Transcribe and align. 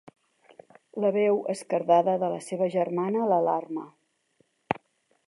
La 1.03 1.11
veu 1.17 1.37
esquerdada 1.53 2.15
de 2.25 2.29
la 2.35 2.41
seva 2.47 2.71
germana 2.77 3.29
l'alarma. 3.33 3.85